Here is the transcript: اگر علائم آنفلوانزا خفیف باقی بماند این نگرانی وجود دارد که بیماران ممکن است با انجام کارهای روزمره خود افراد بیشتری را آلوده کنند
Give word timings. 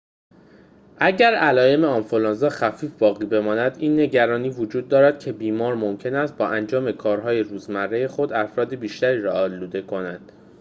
اگر 0.97 1.35
علائم 1.35 1.83
آنفلوانزا 1.83 2.49
خفیف 2.49 2.91
باقی 2.97 3.25
بماند 3.25 3.77
این 3.79 3.99
نگرانی 3.99 4.49
وجود 4.49 4.87
دارد 4.87 5.19
که 5.23 5.31
بیماران 5.31 5.77
ممکن 5.77 6.15
است 6.15 6.37
با 6.37 6.47
انجام 6.49 6.91
کارهای 6.91 7.39
روزمره 7.39 8.07
خود 8.07 8.33
افراد 8.33 8.75
بیشتری 8.75 9.21
را 9.21 9.31
آلوده 9.31 9.81
کنند 9.81 10.31